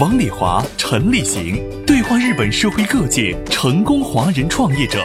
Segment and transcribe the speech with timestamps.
[0.00, 5.04] 王礼华、陈立行对话日本社会各界成功华人创业者，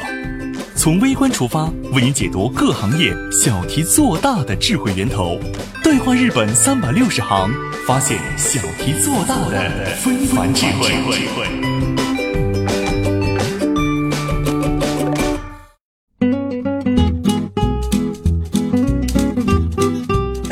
[0.78, 5.38] 从微观出发，为您解读各行业小题做大的智慧源头。
[5.84, 7.52] 对话日本三百六十行，
[7.86, 12.07] 发现小题做大的非凡智慧。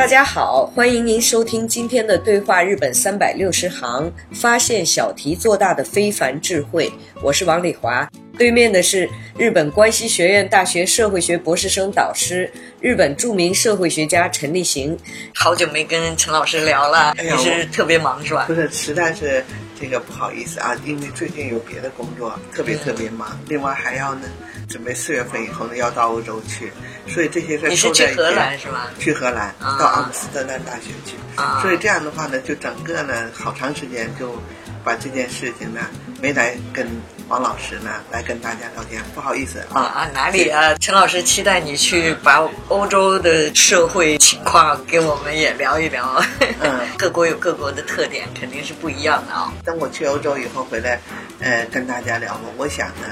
[0.06, 6.94] 大家好，欢迎您收听今天的对话日本三百六十行，发现小题做大的非凡智慧。
[7.24, 12.48] 我是王丽华，对面的是日本关西学院大学社会学博士生导师、
[12.80, 14.96] 日本著名社会学家陈立行。
[15.34, 18.46] 好久没跟陈老师聊了，哎你是特别忙是吧？
[18.46, 19.44] 不是，实在是
[19.80, 24.28] 这个不好意思啊，因为最近有别的工作，特别特别忙，另外还要呢，
[24.68, 26.72] 准备四月份以后呢要到欧洲去，
[27.08, 28.88] 所以这些事儿你是去荷兰是吧？
[29.00, 34.42] 去荷兰，啊到阿姆斯特丹大学去，啊所以这样的话呢，就整个呢好长时间就
[34.84, 35.82] 把这件事情呢
[36.22, 36.88] 没来跟
[37.28, 39.66] 王老师呢来跟大家聊天，不好意思啊。
[39.74, 40.76] 啊啊，哪里啊？
[40.76, 46.24] 陈老师期待你去把欧洲的社会情况给我们也聊一聊。
[46.60, 51.00] 嗯 各国有各国的特点，肯定是不一样的啊、等我去欧洲以后回来，
[51.40, 52.42] 呃，跟大家聊吧。
[52.58, 53.08] 我想呢，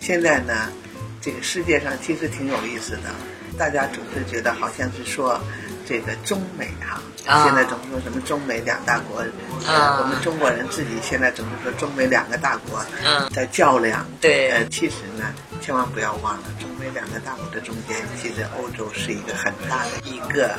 [0.00, 0.70] 现在呢，
[1.28, 3.10] 这个世界上其实挺有意思的，
[3.58, 5.38] 大家总是觉得好像是说
[5.86, 6.94] 这个中美哈、
[7.26, 9.22] 啊现在总是说什么中美两大国，
[9.66, 14.06] 我们中国人自己现在总是说中美两个大国嗯在较量。
[14.22, 20.54] 对呃，其实呢，千万不要忘了，中美两个大国的中间，其实欧洲是一个很大的一个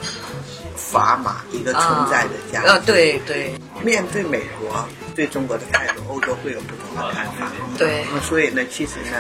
[0.78, 2.68] 砝码，一个存在的价值。
[2.68, 7.52] 啊，对对面对美国对中国的态度，欧洲会有不同的看法。
[7.76, 9.18] 对那么所以呢，其实呢，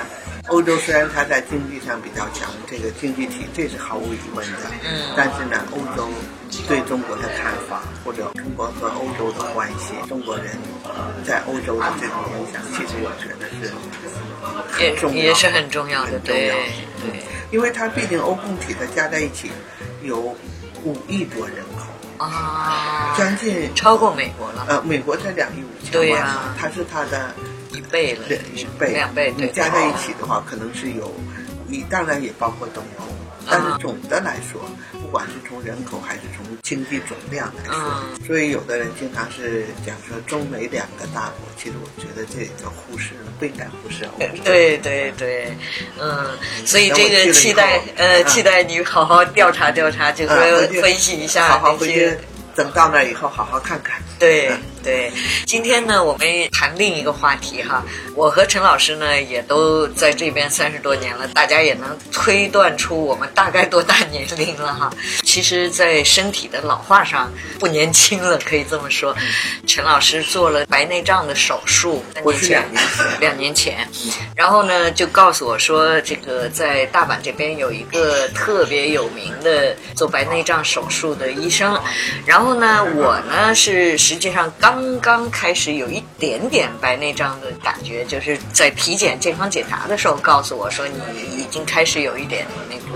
[0.49, 4.57] 欧洲虽然它在经济上比较强，这个经济体这是毫无疑问的。
[4.83, 5.13] 嗯。
[5.15, 6.09] 但是呢，欧洲
[6.67, 10.57] 对中国的看法，或者中国和欧洲的关系，中国人
[11.25, 13.71] 在欧洲的这种影响，其实我觉得是
[14.71, 15.15] 很重要。
[15.15, 16.51] 也也是很重要的，对
[17.01, 17.23] 对。
[17.51, 19.49] 因为它毕竟欧共体的加在一起
[20.03, 20.35] 有
[20.83, 26.25] 五亿多人口，啊，将近超过美国了，呃，美国才两亿五千万对呀。
[26.25, 27.33] 嘛，它是它的
[27.72, 31.13] 一倍了，两一倍，两倍，对，你加在一起的话，可能是有，
[31.68, 33.03] 你当然也包括东欧，
[33.50, 34.62] 但是总的来说，
[35.02, 38.25] 不管是从人口还是从经济总量来说，嗯。
[38.25, 44.07] 所以有的人经常是讲说中美两个大国，其实我觉得这个忽视了，不应该忽视。
[44.44, 45.56] 对对对，
[46.00, 46.28] 嗯，
[46.66, 52.18] 所以这个期待呃，啊期待你好好调查调查，就是说分析一下好好那些回去，
[52.56, 54.01] 等到那以后好好看看。
[54.19, 55.12] 对嗯对，
[55.45, 57.84] 今天呢，我们谈另一个话题哈。
[58.16, 64.89] 我和陈老师呢，也都在这边三十多年了，大家也能推断出我们大概多大年龄了哈。
[65.23, 69.16] 其实，在身体的老化上不年轻了，可以这么说。
[69.68, 73.88] 陈老师做了白内障的手术，我是两年前两年前，
[74.35, 81.79] 然后呢，就告诉我说，这个在大阪这边有一个特别有名的做白内障手术的医生，
[82.25, 92.88] 然后呢，我呢是实际上刚刚刚开始有一点点白内障的感觉，就是在体检健康检查的时候告诉我说你已经开始有一点那个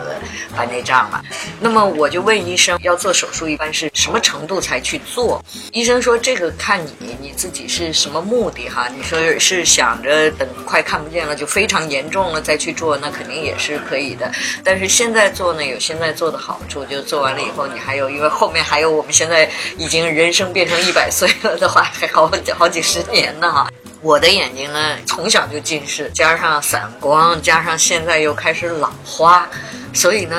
[0.55, 1.23] 白内障了。
[1.59, 5.43] 那么我就问医生，要做手术一般是什么程度才去做？
[5.71, 8.87] 医生说这个看你你自己是什么目的哈。
[8.95, 14.31] 你说是想着等快看不见了就非常严重了再去做，那肯定也是可以的。
[14.63, 23.67] 但是现在做呢，有现在做的好处，就做完了以后你还有，因为后面还有我们现在已经人生变成一百岁了的话，还好好几十年呢哈。
[24.03, 29.47] 我的眼睛呢，从小就近视，加上散光，加上现在又开始老花，
[29.93, 30.35] 所以呢，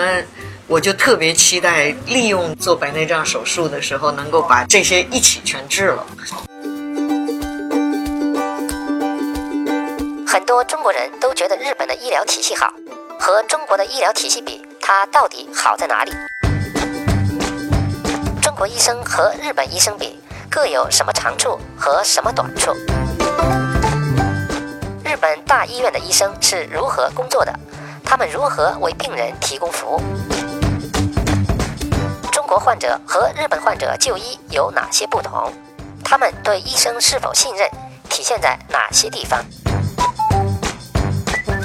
[0.66, 6.06] 我就特别期待利用做白内障手术的时候，能够把这些一起全治了。
[10.26, 12.70] 很多中国人都觉得日本的医疗体系好，
[13.18, 16.12] 和中国的医疗体系比，它到底好在哪里？
[18.42, 22.70] 中国医生和日本医生比，各有什么长处和什么短处？
[25.24, 27.60] 日本大医院的医生是如何工作的？
[28.04, 30.02] 他们如何为病人提供服务？
[32.30, 35.50] 中国患者和日本患者就医有哪些不同？
[36.04, 37.66] 他们对医生是否信任，
[38.10, 39.42] 体现在哪些地方？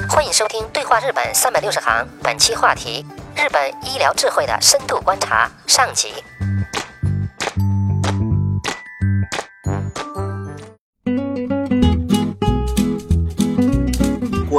[0.08, 3.04] 欢迎收听《对话日本三百六十行》，本期话题：
[3.36, 6.24] 日本医疗智慧的深度观察上集。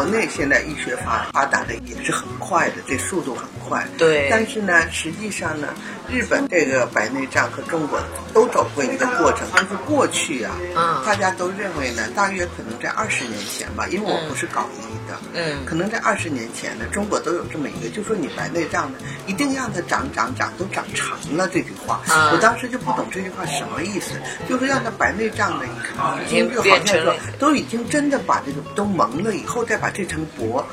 [0.01, 3.88] 国内现在医学发发达的也是很快的，这速度很快。
[3.97, 4.27] 对。
[4.29, 5.69] 但是呢，实际上呢，
[6.12, 7.97] 日本这个白内障和中国
[8.33, 11.01] 都走过一个过程，但是过去啊，嗯。
[11.06, 15.65] 大家都认为呢，大约可能在二十年前吧，因为我不是搞医的，嗯。
[15.65, 22.01] 可能在二十年前呢，中国都有这么一个，就说你白内障呢，一定让它长长长都长长了这句话。
[22.09, 24.15] 啊我当时就不懂这句话什么意思，
[24.50, 25.65] 就是让它白内障呢，
[26.25, 30.65] 已经就好像说都已经真的把这个都蒙了以后，再把这层膜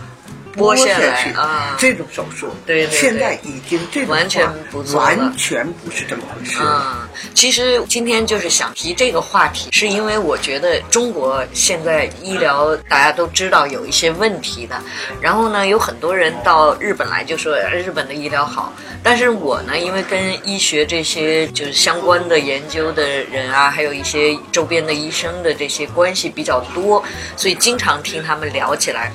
[0.56, 6.58] 剥下来啊这种手术，对对对现在已经这种完全不做了完全不是这么回事。
[6.60, 14.80] 嗯，其实今天就是想提这个话题，是因为我觉得中国现在医疗大家都知道有一些问题的，
[15.20, 18.72] 然后呢，有很多人到日本来就说呃日本的医疗好，
[19.02, 27.02] 但是我呢，因为跟医学这些就是相关的研究的人啊，还有一些周边的医生的这些关系比较多，
[27.36, 29.12] 所以经常听他们聊起来。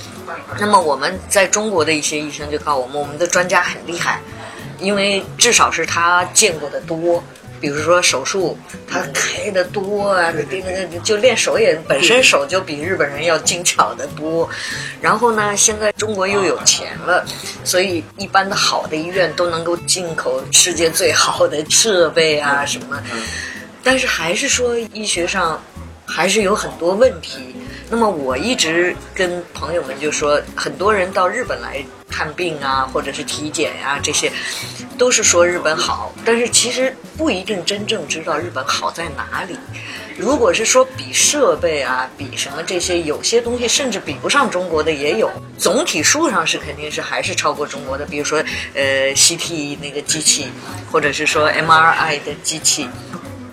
[0.60, 4.22] 那么我们在中国的一些医生就告诉我们，我们的专家很厉害，
[4.78, 7.24] 因为至少是他见过的多。
[7.60, 8.56] 比如说手术，
[8.88, 14.48] 他开的多啊，这个就练手也本身手就比日本人要精巧的多。
[15.02, 17.26] 然后呢，现在中国又有钱了，
[17.64, 23.02] 所以一般的好的医院都能够进口世界最好的设备啊什么。
[23.82, 25.60] 但是还是说医学上
[26.06, 27.56] 还是有很多问题。
[27.94, 31.78] 那么我一直跟朋友们就说，很多人到日本来
[32.10, 34.32] 看病啊，或者是体检呀、这些，
[34.98, 39.56] 都是说日本好，但是其实不一定真正知道日本好在哪里。
[40.18, 45.30] 如果是说比设备啊，比什么这些，有些东西甚至比不上中国的也有。
[45.60, 48.44] 总体数上是肯定是还是超过中国的，比如说
[48.74, 50.48] 呃 CT 那个机器，
[50.92, 52.90] 或者是说 MRI 的机器，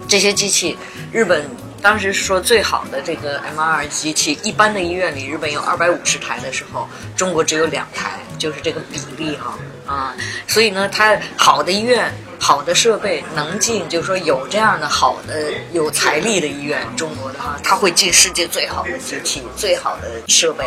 [0.08, 0.78] 这些机器，
[1.12, 1.44] 日本
[1.82, 10.14] 当时说最好的这个 MR 机器，一般的医院里日本有二百五十台的时候，中国只有两台，就是这个比例哈啊，
[10.46, 12.12] 所以呢，它好的医院。
[12.40, 20.64] 好的设备能进，就是说有这样的好的有财力的医院，中国的哈，它会进世界最好的机器、最好的设备。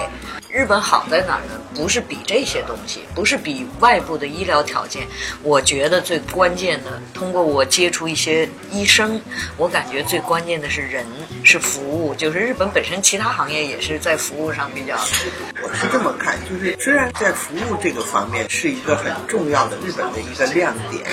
[0.49, 1.59] 日本好在哪儿呢？
[1.73, 5.07] 不是比这些东西，不是比外部的医疗条件。
[5.41, 9.19] 我觉得最关键的，通过我接触一些医生，
[9.57, 11.03] 我感觉最关键的是人，
[11.43, 12.13] 是服务。
[12.13, 14.95] 就是日本本身其他行业也是在服务上比较。
[14.95, 21.03] 我是这么看，就是虽然在服务这个方面是一个很重要的日本的一个亮点，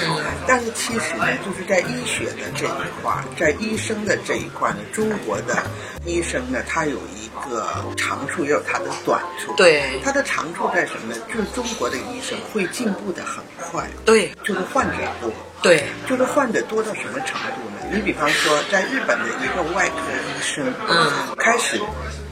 [0.51, 2.71] 但是其实呢，就是在医学的这一
[3.01, 5.63] 块，在医生的这一块呢，中国的
[6.05, 9.55] 医生呢，他有一个长处，也有他的短处。
[9.55, 11.23] 对他的长处在什么呢？
[11.33, 15.31] 就是中国的医生会进步的很快，对就是患者多。
[15.63, 17.87] 对，就是患者多到什么程度呢？
[17.93, 21.81] 你比方说，在日本的一个外科医生，嗯，开始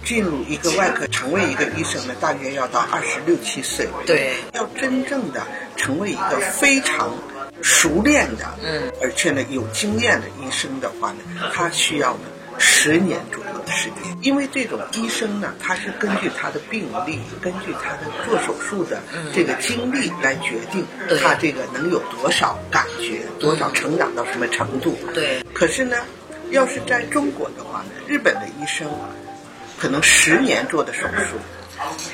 [0.05, 3.87] 进入一个外科，成为一个医生呢，大约要到二十六七岁。
[4.05, 7.13] 对，要真正的成为一个非常
[7.63, 11.19] 熟练的，嗯，而且呢有经验的医生的话呢，
[11.53, 12.21] 他需要呢
[12.59, 19.01] 十年左右的时间，因为这种医生呢，他是根据他的病例，根据他的做手术的
[19.33, 20.85] 这个经历来决定
[21.23, 24.99] 他这个能有多少感觉，多少成长到什么程度。
[25.15, 25.97] 对，可是呢，
[26.51, 28.89] 要是在中国的话呢，日本的医生
[29.79, 31.37] 可能十年做的手术。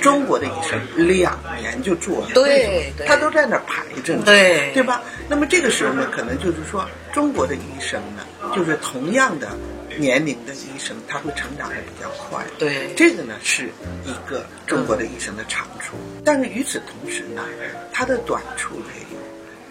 [0.00, 5.02] 中国的医生两年就做了，对对他都在那儿排着呢，对对吧？
[5.28, 9.56] 那么这个时候呢，可能就是说，中国的医生呢，就是同样的
[9.96, 12.44] 年龄的医生，他会成长的比较快。
[12.58, 13.70] 对这个呢是
[14.04, 17.42] 一个中国的医生的长处，但是与此同时呢，
[17.92, 19.22] 他的短处也有。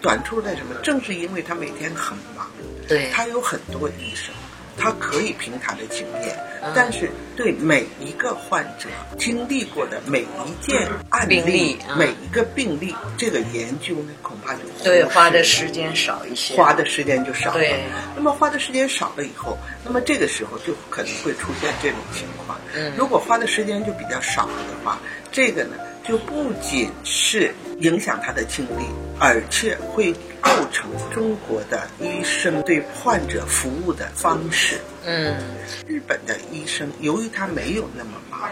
[0.02, 0.74] 短处在什么？
[0.82, 2.46] 正是因为他每天很忙，
[2.86, 4.34] 对他有很多医生，
[4.76, 8.88] 他可以凭他的经验，嗯但是对每一个患者
[9.18, 16.56] 经历过的每一件案病例嗯每一个病例，这个研究呢，恐怕就对，花的时间少一些。
[16.56, 17.58] 花的时间就少了。
[17.58, 17.84] 对
[18.16, 22.58] 那么花的时间少了以后，那么这个时候就可能会出现这种情况。
[22.76, 24.98] 嗯如果花的时间就比较少了的话，
[25.30, 25.76] 这个呢
[26.06, 28.84] 就不仅是影响他的精力，
[29.18, 30.14] 而且会
[30.44, 34.76] 构成中国的医生对患者服务的方式。
[35.06, 35.36] 嗯，
[35.86, 38.50] 日本的医生由于他没有那么忙，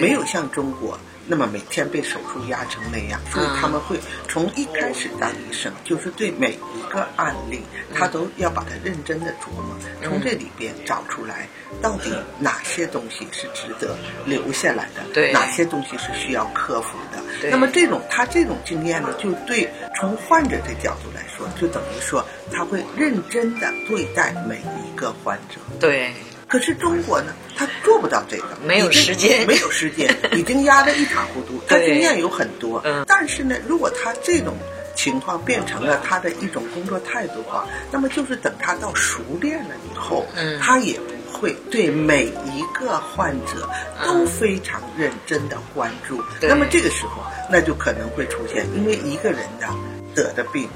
[0.00, 0.98] 没有像中国
[1.32, 3.98] 那么每天被手术压成那样，所以他们会
[4.28, 7.62] 从一开始当医生，就是对每一个案例，
[7.94, 11.48] 他都要把它认真的琢磨，从这里边找出来
[11.80, 13.96] 到底哪些东西是值得
[14.26, 15.32] 留下来的，对。
[15.32, 17.18] 哪些东西是需要克服的。
[17.40, 17.50] 对。
[17.50, 19.66] 那么这种他这种经验呢，就对
[19.98, 22.22] 从患者的角度来说，就等于说
[22.52, 25.58] 他会认真的对待每一个患者。
[25.80, 26.12] 对，
[26.52, 29.44] 可是中国呢，他做不到这个，没有时间。
[29.48, 31.58] 没有时间， 已经压得一塌糊涂。
[31.66, 33.02] 他经验有很多，嗯。
[33.08, 34.54] 但是呢，如果他这种
[34.94, 40.60] 情况变成了他的一种工作态度的话，那么就是等他到熟练了以后，嗯。
[40.60, 43.66] 他也不会对每一个患者
[44.04, 46.22] 都非常认真的关注。
[46.42, 49.66] 那么这个时候，那就可能会出现，因为一个人的
[50.14, 50.68] 得的病，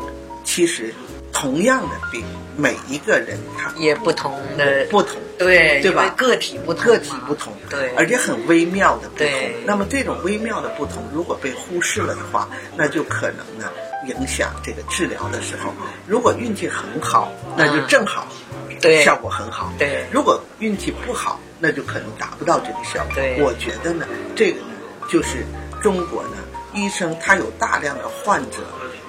[0.42, 0.94] 其实
[1.36, 2.24] 同样的病，
[2.56, 5.20] 每一个人他也不同的，不同。
[5.36, 9.28] 对，对吧个体不同，个体不同，对，而且很微妙的不同。
[9.66, 13.70] 那么这种微妙的不同，如果被忽视了的话，那就可能呢
[14.06, 15.74] 影响这个治疗的时候。
[16.06, 18.26] 如果运气很好，那就正好，
[18.70, 19.70] 嗯对效果很好。
[19.78, 23.14] 对如果运气不好，那就可能达不到这个效果。
[23.14, 24.68] 对我觉得呢，这个呢
[25.10, 25.44] 就是
[25.82, 26.38] 中国呢
[26.72, 28.56] 医生他有大量的患者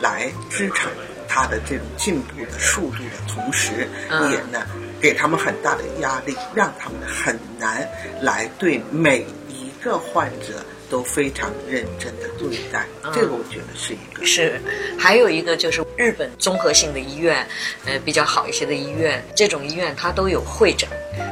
[0.02, 0.92] 来支撑
[1.38, 4.66] 他的这种进步的速度的同时，嗯也呢
[5.00, 7.88] 给他们很大的压力，让他们很难
[8.22, 12.88] 来对每一个患者都非常认真的对待。
[13.04, 14.26] 嗯这个我觉得是一个。
[14.26, 14.60] 是，
[14.98, 17.48] 还有一个就是日本综合性的医院，
[17.86, 20.90] 呃，比较好一些的医院，这种医院它都有会诊，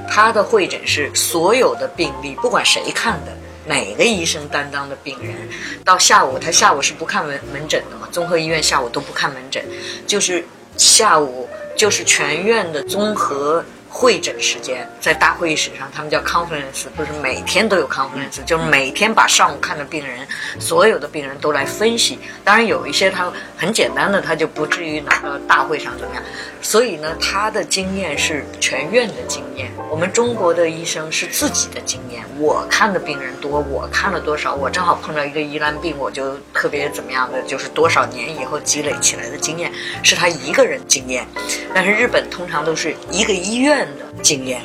[0.08, 3.36] 它的会诊是所有的病例，不管谁看的。
[3.66, 5.36] 哪个医生担当的病人，
[5.84, 8.08] 到下午他下午是不看门门诊的嘛？
[8.12, 9.64] 综合医院下午都不看门诊，
[10.06, 10.46] 就是
[10.78, 13.64] 下午就是全院的综合
[13.98, 20.28] 会诊时间，在大会议室上，他们叫 conference，就是每天都有 conference，就是每天把上午看的病人，
[20.60, 22.20] 所有的病人都来分析。
[22.44, 26.22] 当然有一些他很简单的，他就不至于拿到大会上怎么样。
[26.62, 29.72] 所以呢，他的经验是全院的经验。
[29.90, 39.72] 我们中国的医生是自己的经验，我看的病人多，我看了多少，我正好碰到一个疑难病，我就特别怎么样的，就是多少年以后积累起来的经验，
[40.04, 41.26] 是他一个人经验。
[41.74, 44.62] 但是日本通常都是一个医院的经验，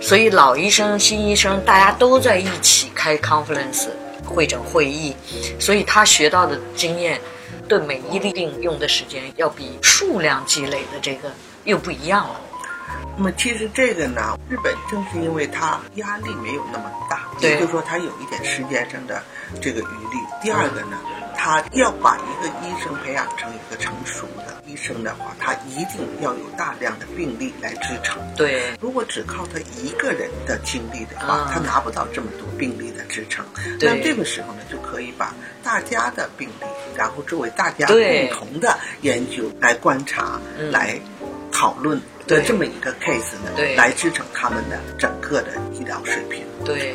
[0.00, 3.88] 所以老医生、新医生大家都在一起开 conference
[4.24, 5.14] 会诊会议，
[5.58, 7.20] 所以他学到的经验，
[7.68, 11.30] 对每一例病用的时间要比数量积累的这个
[11.64, 12.40] 又不一样了。
[13.16, 19.22] 那么其实这个呢，日本正是因为它压力没有那么大，对也就是说它有一点时间上的
[19.60, 20.18] 这个余力。
[20.42, 20.98] 第二个呢，
[21.42, 28.20] 他要把一个医生培养成一个成熟的医生的话，他一定要有大量的病例来支撑。
[28.36, 31.50] 对，如果只靠他一个人的经历的话，啊。
[31.50, 33.42] 他拿不到这么多病例的支撑。
[33.78, 33.88] 对。
[33.88, 40.70] 那这个时候呢，就可以把大家的病例，然后作为大家共同的研究来观察、嗯。
[40.70, 41.00] 来
[41.50, 43.74] 讨论的对这么一个 case 呢，对。
[43.76, 46.44] 来支撑他们的整个的医疗水平。
[46.66, 46.94] 对，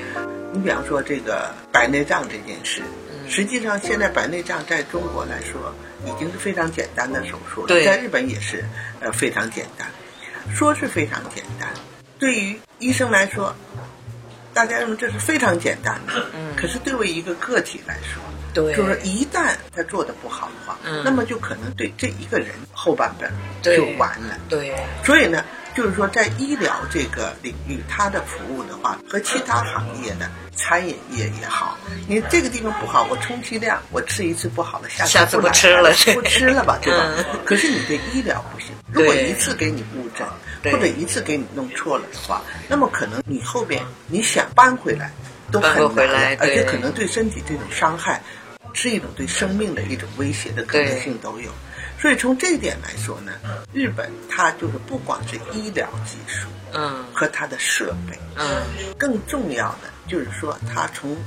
[0.54, 5.74] 你比方说这个白内障这件事，嗯实际上现在白内障在中国来说
[6.06, 8.64] 已经是非常简单的手术了，在日本也是
[9.00, 9.88] 呃非常简单，
[10.54, 11.70] 说是非常简单，
[12.20, 13.56] 对于医生来说，
[14.54, 16.56] 大家认为这是非常简单的，嗯。
[16.56, 18.22] 可是对为一个个体来说，
[18.54, 18.74] 对。
[18.76, 21.02] 就是一旦他做的不好的话，嗯。
[21.04, 23.28] 那么就可能对这一个人后半辈
[23.62, 24.38] 就完了。
[24.48, 25.44] 对，所以呢，
[25.76, 31.78] 就是说在医疗这个领域，它的服务的话，和其他行业的餐饮业也好，
[32.08, 37.12] 你这个地方不好，我充其量我吃一次不好了，下下次不来不吃了不吃了吧， 对吧？
[37.18, 37.26] 嗯。
[37.44, 40.26] 可是你对医疗不行，如果一次给你误诊，
[40.72, 45.12] 或者一次给你弄错了的话，那么可能你后边你想搬回来
[45.52, 48.24] 都很难而且可能对身体这种伤害，
[48.72, 51.52] 是一种对生命的一种威胁的可能性都有。
[52.06, 53.32] 所以从这一点来说呢，
[53.74, 58.46] 日本它就是不光是医疗技术嗯和它的设备，嗯
[58.96, 61.18] 更重要的就是说，它从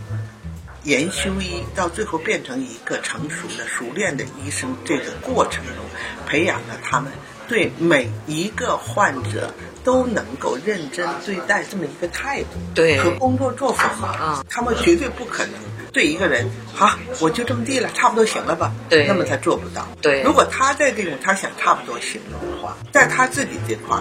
[0.85, 5.85] 研修医到最后变成一个成熟的、熟练的医生，这个过程中，
[6.29, 7.11] 培养了他们
[7.49, 9.53] 对每一个患者
[9.89, 12.99] 都能够认真对待这么一个态度，对。
[12.99, 14.45] 和工作作风啊。
[14.47, 15.55] 他们绝对不可能
[15.95, 16.47] 对一个人
[16.79, 18.71] 啊，我就这么地了，差不多行了吧？
[18.91, 19.07] 对。
[19.07, 19.89] 那么他做不到。
[20.03, 20.21] 对。
[20.21, 23.97] 如果他在这种他想差不多行了的话，在他自己这块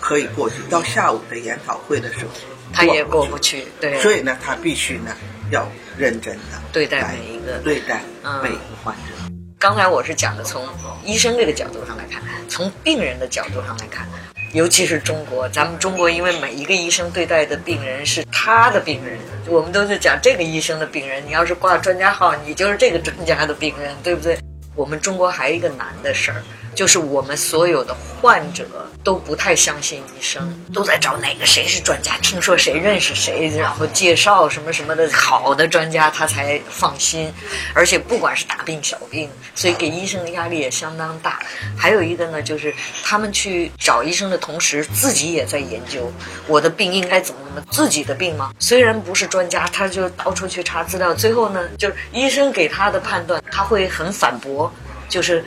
[0.00, 2.30] 可以过去，到下午的研讨会的时候，
[2.72, 5.14] 他也过不不去，对，所以呢，他必须呢
[5.52, 7.58] 要认真的对待每一个。
[7.58, 8.42] 对待嗯。
[8.42, 9.12] 每一个患者。
[9.56, 10.66] 刚才我是讲的从
[11.04, 14.08] 医生这个角度上来看，从病人的角度上来看，
[14.52, 19.18] 尤其是中国，咱们中国因为每一个医生对待的病人是他的病人，
[19.48, 24.38] 我们都是讲这个医生的病人，你要是挂专家号，你就是这个专家的病人，对不对？
[24.74, 26.42] 我们中国还有一个难的事儿，
[26.74, 28.64] 就是我们所有的患者
[29.04, 37.32] 都不太相信医生，都在找哪个谁是专家，听说谁认识谁，然后介绍什么什么的好的专家，他才放心。
[37.74, 41.40] 而且不管是大病小病，所以给医生的压力也相当大。
[41.76, 42.74] 还有一个呢，就是
[43.04, 46.10] 他们去找医生的同时，自己也在研究
[46.46, 48.52] 我的病应该怎么怎么，自己的病吗？
[48.58, 54.72] 虽然不是专家，他就到处去查资料，最后呢，就是医生给他的判断，他会很反驳。
[55.08, 55.44] 就是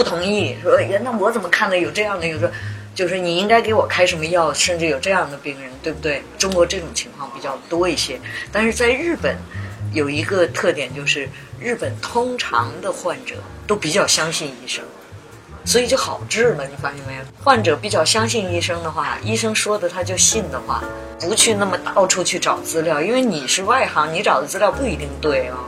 [0.00, 2.26] 不同意，说呀，那我怎么看的有这样的？
[2.26, 2.50] 有说，
[2.94, 6.22] 就是你应该给我开什么药，甚至有这样的病人，对不对？
[6.38, 8.18] 中国这种情况比较多一些，
[8.50, 9.36] 但是在日本
[9.92, 11.28] 有一个特点，就是
[11.58, 13.34] 日本通常的患者
[13.66, 14.82] 都比较相信医生，
[15.66, 16.66] 所以就好治了。
[16.66, 17.20] 你发现没有？
[17.44, 20.82] 患者比较相信医生的话，医生说的他就信的话，
[21.20, 25.58] 不去那么到处去找资料，因为你是外行，你找的资料不一定对啊。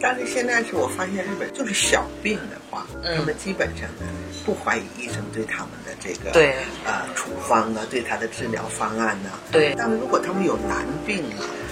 [0.00, 4.06] 但是现在是我发现日本就是小病的话，嗯他们基本上呢
[4.44, 9.74] 不怀疑医生对他们的这个对呃处方啊，对他的治疗方案呢、对。
[9.76, 11.24] 但是如果他们有难病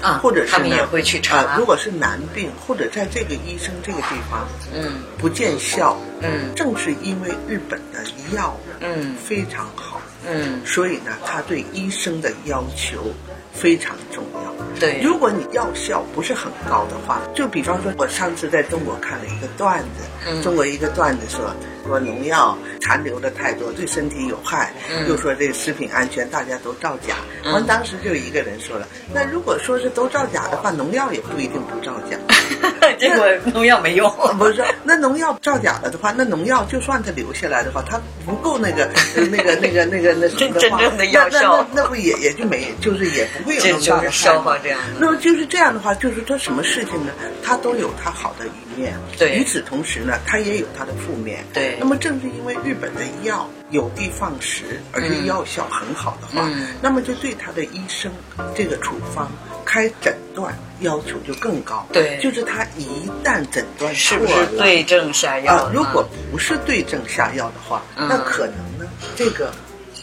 [0.03, 6.55] 啊，啊或者是呢他们也会去查啊如果是难病，或者在这个医生这个地方嗯不见效，嗯。
[6.55, 8.05] 正是因为日本的
[8.35, 9.15] 药嗯。
[9.25, 13.13] 非常好，嗯，所以呢，他对医生的要求
[13.57, 14.55] 非常重要。
[14.79, 21.51] 对，如果你药效不是很高的话，就比方说，我上次在中国看了一个段子，嗯中国一个段子说，
[21.87, 27.17] 说农药残留的太多，对身体有害，嗯又说这个食品安全大家都造假。
[27.45, 32.17] 嗯完、当时就有一个人说了，那如果说是都造假的话，农药也不一定不造假。
[32.99, 34.11] 结果农药没用。
[34.39, 38.85] 不是，那农药造假了的话，那农药就算它留下来的话，它不够那个、
[39.17, 47.13] 呃那个、那个、那个、那什么的话，真正的药效那那那那不也也就没，就是也不会有这那么大的就是消害嘛化这样的那么就是这样的话，就是说什么事情呢？
[47.43, 51.45] 它都有它好的一面，对与此同时呢，它也有它的负面。
[51.53, 55.27] 对那么正是因为日本的药有的放矢，而且嗯。
[55.27, 56.69] 药效很好的话，嗯。
[56.81, 58.11] 那么就对他的医生
[58.55, 59.31] 这个处方
[59.65, 61.87] 开诊断要求就更高。
[61.93, 62.19] 对。
[62.23, 65.55] 就是他一旦诊断是不错了是对症下药？
[65.55, 68.07] 啊，如果不是对症下药的话，嗯。
[68.09, 69.53] 那可能呢，这个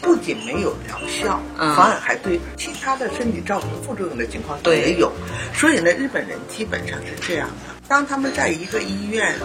[0.02, 1.76] 不仅没有疗效，嗯。
[1.76, 5.12] 反而还对其他的身体造成副作用的情况也有。
[5.54, 9.36] 所以呢，日本人基本上是这样的：当他们在一个医院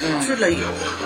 [0.00, 0.58] 嗯治了有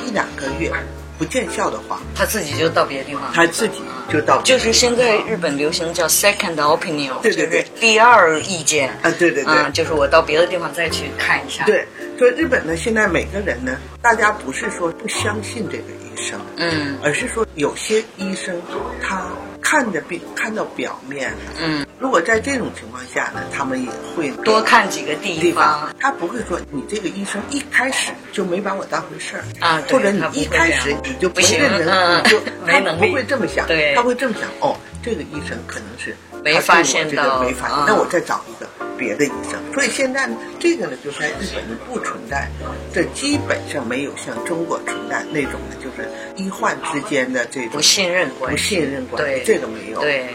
[0.06, 0.72] 一两个月
[1.18, 8.88] 不见效的话，他自己就到别的地方，他自己就到就是现在日本流行叫 second opinion，对对对第二意见。
[9.02, 9.52] 啊，对对对。
[9.52, 11.84] 啊，就是我到别的地方再去看一下。，对，
[12.16, 18.54] 所以日本呢，现在每个人呢，大家不是说不相信这个医生，嗯而是说有些医生
[19.02, 19.26] 他
[19.60, 39.60] 看着病看到表面，嗯，如果在这种情况下呢，他们也会多看几个地地方方，他不会说你这个医生一开始就没把我当回事儿啊或者你一开始你就不行认真，嗯你就他不会这么想，对他会这么想，哦，这个医生可能是没发现这个到没发现啊，那我再找一个别的医生。
[39.74, 42.48] 所以现在呢，这个呢，就在日本呢不存在，
[42.94, 48.74] 这基本上没有像中国存在那种的，就是医患之间的这种不信任关系不系。
[48.76, 50.00] 信任关系，这个没有。
[50.00, 50.28] 对。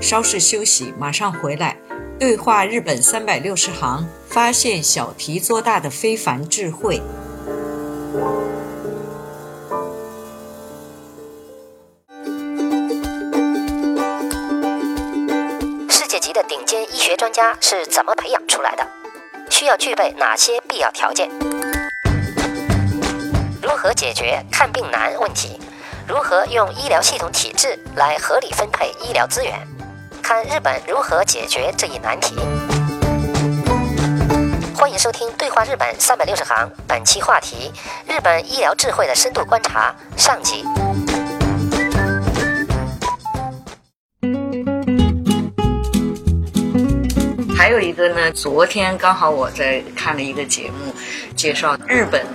[0.00, 1.76] 稍事休息，马上回来。
[2.18, 7.02] 对话日本三百六十行，发现小题做大的非凡智慧。
[15.90, 18.86] 世界级的顶尖医学专家是怎么培养出来的？
[19.50, 21.28] 需要具备哪些必要条件？
[23.62, 25.60] 如何解决看病难问题？
[26.08, 29.66] 如何用医疗系统体制来合理分配医疗资源？
[30.28, 32.34] 看日本如何解决这一难题。
[34.74, 37.70] 欢迎收听《对话日本三百六十行》，本期话题：
[38.08, 40.64] 日本医疗智慧的深度观察上集。
[47.56, 50.92] 还有一个呢，昨天刚好我在看了一个节目，
[51.36, 52.26] 介绍日本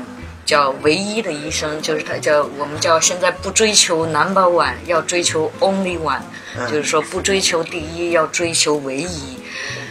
[0.51, 6.19] 叫唯一的医生，就是他叫我们叫现在不追求 number one，要追求 only one，、
[6.57, 9.37] 嗯就是说不追求第一，要追求唯一。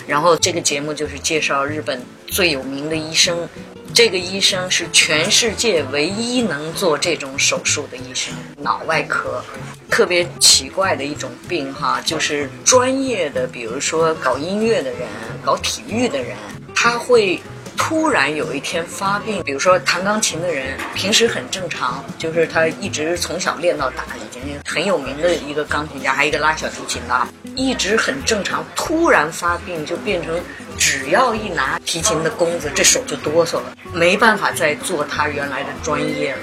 [0.06, 3.48] 然后这个节目就是介绍日本最有名的医生，
[3.94, 9.42] 这个医生是全世界唯一能做这种手术的医生，脑外科。
[9.88, 15.08] 特别奇怪的一种病哈，就是专业的，比如说搞音乐的人、
[15.42, 16.36] 搞体育的人，
[16.74, 17.40] 他会
[17.82, 30.38] 突然有一天发病，比如说弹钢琴的人，平时很正常，就是他一直从小练到大，已经很有名的一个钢琴家，还一个拉小提琴的，一直很正常，突然发病就变成
[30.78, 36.38] 只要一拿提琴的弓子，这手就哆嗦了，没办法再做他原来的专业了。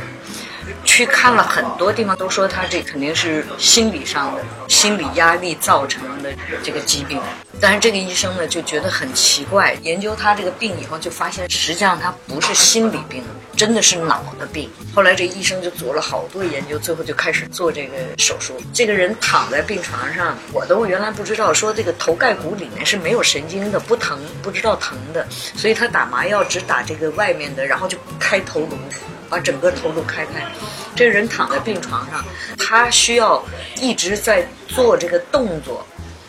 [0.98, 6.34] 去看了很多地方，都说他这肯定是心理上的心理压力造成的
[6.64, 7.22] 这个疾病。
[7.62, 13.24] 但是这个医生呢就觉得很奇怪，研究他这个病以后，就发现实际上他不是心理病，
[13.56, 14.68] 真的是脑的病。
[14.96, 18.60] 后来这医生就做了好多研究，最后就开始做这个手术。
[18.74, 28.76] 这个人躺在病床上，我都原来不知道，说这个头盖骨里面是没有神经的，不疼，不知道疼的，所以他打麻药只打这个外面的，然后就开头颅。
[29.30, 30.42] 把整个头颅开开，
[30.98, 32.26] 这人躺在病床上，
[32.58, 33.42] 他需要
[33.80, 35.86] 一直在做这个动作。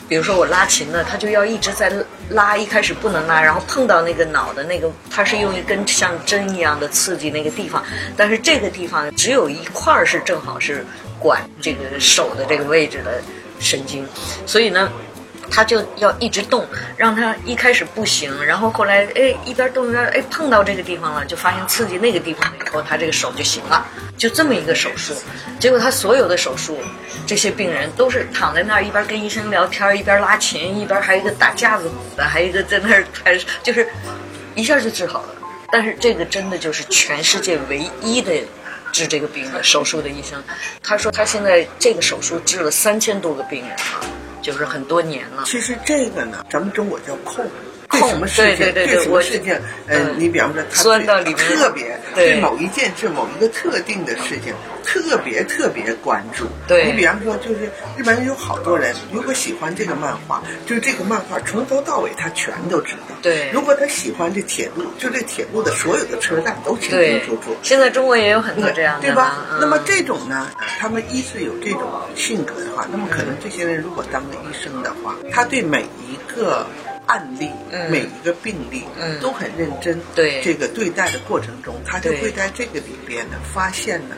[0.06, 1.90] 比如说我拉琴呢，他就要一直在
[2.28, 7.82] 拉，一开始不能拉，然后碰到那个脑的那个，他是用一根像针一样的刺激那个地方，
[8.16, 10.84] 但是这个地方只有一块儿是正好是
[11.18, 13.22] 管这个手的这个位置的
[13.58, 14.06] 神经，
[14.46, 14.92] 所以呢。
[15.50, 25.14] 他就要一直动，让他一开始不行，然后后来哎一边动一边哎碰到这个地方了，就发现刺激那个地方了以后，他这个手就行了，就这么一个手术。
[25.58, 26.78] 结果他所有的手术，
[27.26, 33.88] 这些病人都是躺在那儿一边跟医生聊天，一边拉琴，一边还有一个打架子鼓的，还有一个在那儿还就是
[34.54, 35.28] 一下就治好了。
[35.70, 38.32] 但是这个真的就是全世界唯一的
[38.92, 40.42] 治这个病的手术的医生，
[40.82, 44.00] 他说他现在这个手术治了三千多个病人啊。
[44.48, 45.42] 就是很多年了。
[45.44, 47.44] 其实这个呢，咱们中国叫控。
[47.98, 48.72] 对什么事情？
[48.72, 49.58] 对什么事情？
[49.86, 50.62] 嗯，你比方说，
[51.04, 56.46] 他特别对某一件事、某一个特定的事情，特别特别关注。
[56.66, 63.16] 对你比方说，就是日本人有好多人，如果喜欢这个漫画，就是这个漫画从头到尾他全都知道。
[63.22, 67.56] 对，如果他喜欢这铁路，就这铁路的所有的车站都清清楚楚。
[67.62, 69.38] 现在中国也有很多这样的，对吧？
[69.60, 71.82] 那么这种呢，他们一是有这种
[72.14, 76.66] 性格的话，那么可能这些人如果当了医生的话，他对每一个。
[77.08, 77.50] 案例，
[77.90, 78.84] 每一个病例
[79.20, 79.98] 都很认真。
[80.14, 84.14] 对这个对待的过程中，他就会在这个里边呢，发现呢，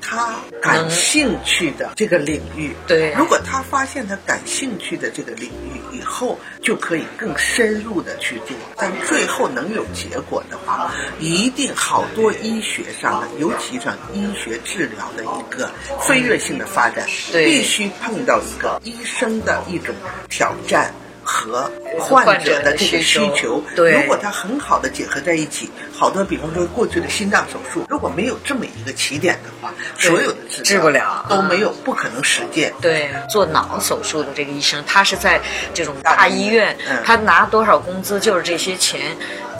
[0.00, 2.72] 他感兴趣的这个领域。
[2.86, 8.54] 对，如果他发现他感兴趣的这个领域以后，就可以更深入的去做。
[8.76, 15.70] 但最后能有结果的话，一定好多医学上的，尤其上医学治疗的一个
[16.02, 19.94] 飞跃性的发展，必须碰到一个医生的一种
[20.28, 20.92] 挑战。
[21.34, 21.68] 和
[21.98, 32.72] 患者的这些需求，如果它很好的结合在一起，好多比方说过去的心脏手术，如果没有这么一个起点的话，所有的治治不了，都没有不可能实践。
[32.80, 35.40] 对，做脑手术的这个医生，他是在
[35.74, 39.00] 这种大医院，他拿多少工资就是这些钱。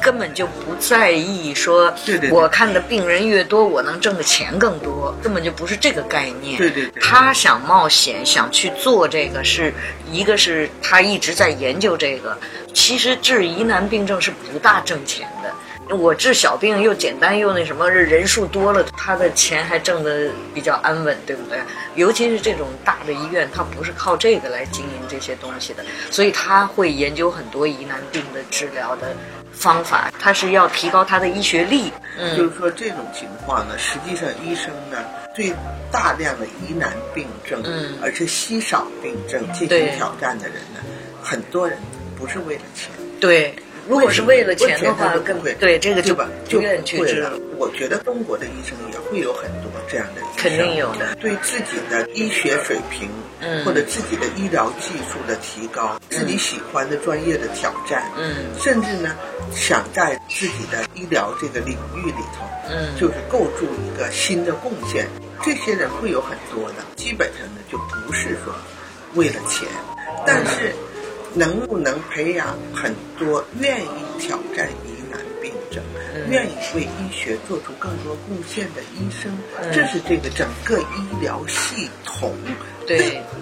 [0.04, 1.90] 根本就不在意说，
[2.30, 6.58] 我看的病人越多，我能挣的钱更多，根本就不是这个概念。
[6.58, 9.72] 对对对，他想冒险，想去做这个，是
[10.12, 12.36] 一个是他一直在研究这个。
[12.74, 15.43] 其实治疑难病症是不大挣钱的。
[15.90, 21.58] 我治小病又简单又那什么，人数多了，他的钱还挣得比较安稳，对不对？
[21.94, 29.14] 尤其是这种大的医院，他不是靠这个来经营这些东西的，所以他会研究很多疑难病的治疗的
[29.52, 31.92] 方法，他是要提高他的医学力。
[32.18, 34.98] 嗯，就是说这种情况呢，实际上医生呢
[35.36, 35.52] 对
[35.92, 40.80] 大量的疑难病症，嗯，而且稀少病症进行挑战的人呢，
[41.22, 41.78] 很多人
[42.16, 42.90] 不是为了钱。
[43.20, 43.54] 对。
[43.88, 46.16] 如果是为了钱的话，更会对这个就
[46.48, 47.26] 就愿意去治。
[47.56, 51.14] 我觉得中国的医生也会有很多这样的医生，肯定有的。
[51.20, 53.08] 对自己的医学水平，
[53.40, 59.14] 嗯，或者自己的医疗技术的提高，自己喜欢的专业的挑战，嗯，甚至呢，
[59.52, 65.06] 想在自己的医疗这个领域里头，嗯，就是构筑一个新的贡献。
[65.42, 68.54] 这些人会有很多的，基本上呢，就不是说
[69.14, 69.68] 为了钱，
[70.26, 70.74] 但是。
[71.34, 75.82] 能不能培养很多愿意挑战疑难病症、
[76.30, 79.36] 愿意为医学做出更多贡献的医生？
[79.72, 82.32] 这是这个整个医疗系统
[82.86, 82.96] 的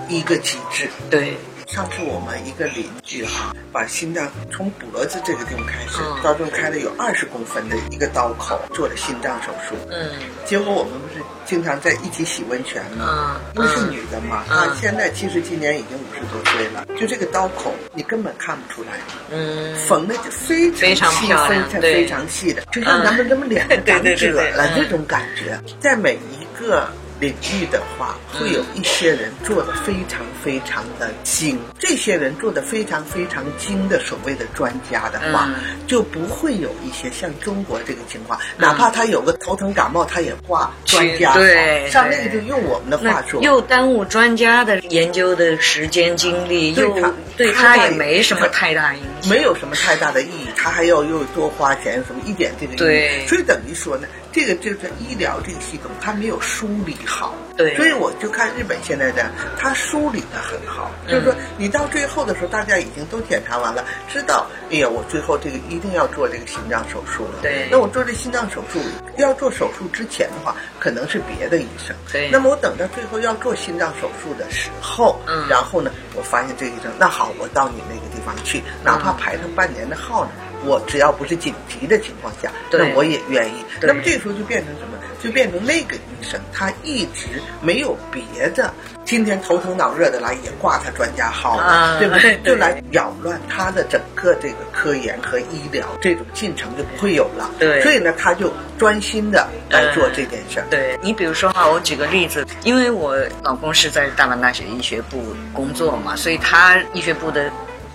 [0.09, 0.89] 一个机制。
[1.11, 1.37] 对。
[1.73, 9.75] 上次我们一个邻居哈，把心脏从脖子这个地方开始，到这开了有二十公分的一个刀口，做了心脏手术。
[9.91, 10.11] 嗯，
[10.45, 13.41] 结果我们不是经常在一起洗温泉吗？
[13.57, 18.91] 因为是女的嘛，她现在其实今年已经五十多岁了，就这个刀口你根本看不出来。
[19.31, 26.87] 嗯，缝的就非常细，非常非常细的，就像咱们这么两个 长褶了这种感觉，在每一个。
[27.23, 31.57] 领域的话，会有一些人做的非常非常的精。
[31.79, 41.39] 这些人做的非常非常精的所谓的专家的话，嗯就不会有一些像中国这个情况，哪怕他有个头疼感冒，他也挂专家号。
[41.39, 46.93] 对像那个就用我们的话说，又耽误专家的研究的时间精力，又
[47.37, 49.31] 对他也没什么太大影响。
[49.31, 52.79] 没有什么太大的意义，他还要又多花钱，什么一点这个意义。
[52.79, 57.35] 对所以等于说呢，这个就是医疗这个系统，它没有梳理好。
[57.55, 67.43] 对所以我就看日本现在的，他梳理的很好，嗯就是说你到最后的时候，大家已经都检查完了，知道，哎呀，我最后这个一定要做这个心脏手术了。
[67.43, 68.81] 对那我做这心脏手术，
[69.19, 71.95] 要做手术之前的话，可能是别的医生。
[72.11, 80.31] 对那么我等到最后要做心脏手术的时候，嗯然后呢，我发现这个医生，那好，我到你那个地方去，哪怕排上半年的号呢，
[80.65, 83.65] 我只要不是紧急的情况下，那我也愿意。
[83.81, 84.99] 那么这时候就变成什么？
[85.23, 87.29] 就变成那个医生他一直
[87.61, 92.37] 没有别的，今天头疼脑热的来也挂他专家号了，啊对不对？
[92.39, 97.49] 对就来扰乱他的整个这个科研和医疗这种进程就不会有了。
[97.57, 100.67] 对所以呢，他就专心的来做这件事儿。
[100.69, 105.23] 对你比如说哈，我举个例子，因为我老公是在大阪大学医学部
[105.53, 107.49] 工作嘛，所以他医学部的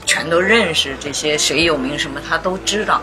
[0.08, 3.00] 全都认识，这些谁有名什么他都知道。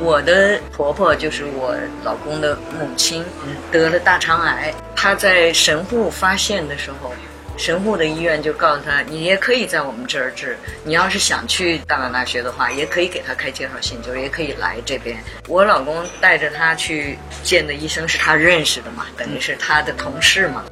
[0.00, 1.74] 我的婆婆就是我
[2.04, 3.24] 老公的母亲，
[3.72, 7.12] 得了大肠癌，她在神户发现的时候。
[7.56, 10.56] 神户的医院就告诉她，你也可以在我们这儿治。
[10.84, 15.16] 你要是想去大阪大学的话，也可以给她开介绍信，就是也可以来这边。
[15.48, 20.64] 我老公带着她去见的医生是他认识的嘛，等于是他的同事嘛。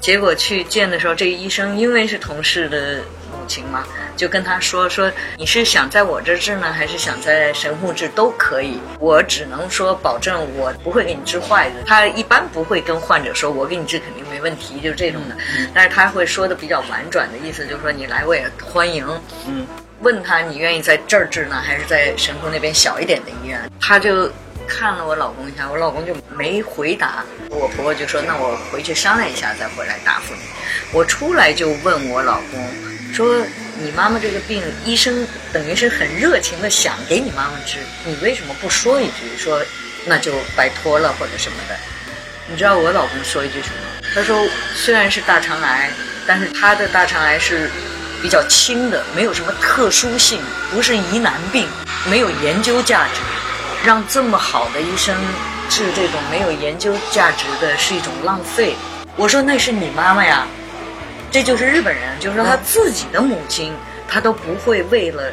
[0.00, 2.98] 结果去见的时候，这个医生因为是同事的
[3.32, 3.84] 母亲嘛，
[4.16, 8.78] 就跟他说说你是想在我这儿治呢，还是想在神户治都可以。
[8.98, 11.82] 我只能说保证我不会给你治坏的。
[11.86, 15.36] 他一般不会跟患者说我给你治肯定没问题，就这种的。
[15.74, 19.06] 但是他会说的比较婉转的意思，就是说你来我也欢迎。
[19.46, 19.66] 嗯，
[20.00, 23.58] 问他你愿意在这儿治呢，还是在神户那边小一点的医院？
[23.80, 24.30] 他就
[24.66, 27.24] 看了我老公一下，我老公就没回答。
[27.50, 30.40] 我婆婆就说：“那我回去商量一下，再回来答复你。”
[30.92, 32.68] 我出来就问我老公
[33.14, 33.44] 说
[33.78, 39.62] ：“你妈妈这个病，医生等于是很热情的想给你妈妈治，你为什么不说一句说
[40.06, 41.76] 那就拜托了或者什么的？”
[42.50, 43.74] 你知道我老公说一句什么？
[44.14, 45.90] 他说：“虽然是大肠癌，
[46.26, 47.70] 但是他的大肠癌是
[48.20, 51.68] 比较轻的，没有什么特殊性，不是疑难病，
[52.10, 53.20] 没有研究价值。
[53.84, 55.16] 让这么好的医生
[55.68, 58.74] 治这种没有研究价值的，是一种浪费。”
[59.16, 60.46] 我说：“那是你妈妈呀，
[61.30, 63.72] 这就是日本人，就是说他自己的母亲，
[64.08, 65.32] 他都不会为了，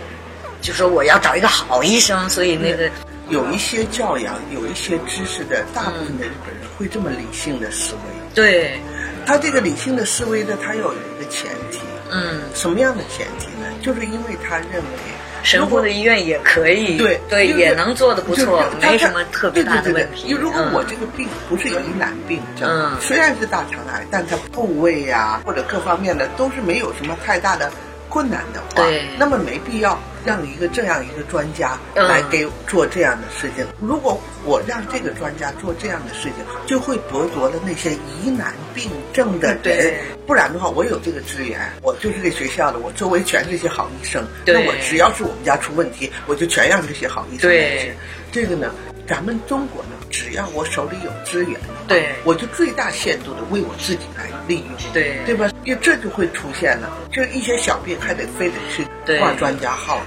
[0.62, 2.90] 就说我要找一个好医生，所以那个。”
[3.30, 8.00] 有一些教养、有一些知识的大部分的日本人会这么理性的思维。
[8.34, 8.80] 对，
[9.24, 11.78] 他这个理性的思维呢，他要有一个前提，
[12.10, 13.68] 嗯，什么样的前提呢？
[13.84, 14.98] 就是因为他认为
[15.44, 20.28] 神户的医院也可以，对对，也能做的不错，没什么特别大的问题。
[20.28, 27.72] 因为如果嗯我这个病不是疑难病症，嗯虽然是大肠癌，但它部位呀、或者各方面的都是没有什么太大的
[28.10, 33.66] 困难的话，对那么没必要让一个这样一个专家嗯来给做这样的事情。
[33.80, 39.96] 如果我让这个专家做这样的事情，就会剥夺了那些疑难病症的人。
[40.26, 47.96] 不然的话，我有这个资源，我就是这学校的，我周围全是些好医生，那我只要是我们家出问题，我就全让这些好医生来对治。
[48.32, 48.72] 这个呢，
[49.08, 55.50] 咱们中国呢，只要我手里有资源，对我就最大限度的为我自己来利用，对对吧？
[55.64, 58.86] 因为这就会出现了，就一些小病还得非得去
[59.20, 60.02] 挂专家号。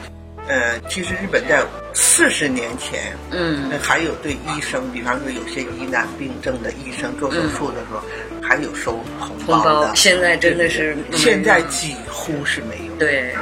[0.48, 8.02] 呃，其实日本在四十年前，嗯呃还有对医生，比方说有些疑难病症的医生做手术的时候，
[8.42, 9.94] 还有收红包的。
[9.94, 12.96] 现在真的是对现在几乎是没有。
[12.98, 13.32] 对。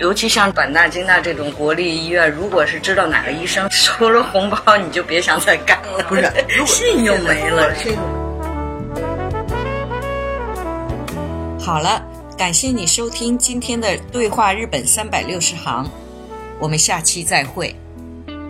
[0.00, 6.32] 尤其像阪大、京大这种国立医院，如果是知道哪个医生 收了红包，你就别想再干了，不是，
[6.64, 7.70] 信用没了。
[11.60, 12.02] 好了，
[12.38, 15.84] 感谢你收听今天的《对话日本三百六十行》，
[16.58, 17.76] 我们下期再会。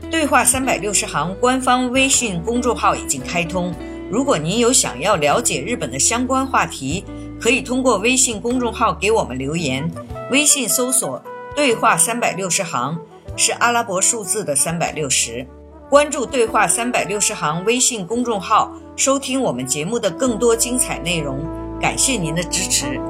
[0.08, 3.74] 对话三百六十行官方微信公众号已经开通，
[4.08, 7.04] 如果您有想要了解日本的相关话题，
[7.40, 9.90] 可以通过微信公众号给我们留言。
[10.30, 11.20] 微信搜索
[11.54, 12.98] “对话三百六十行”
[13.36, 15.46] 是阿拉伯数字的三百六十。
[15.88, 21.44] 关注“对话三百六十行”微信公众号，收听我们节目的更多精彩内容。
[21.80, 23.00] 感谢您的支持。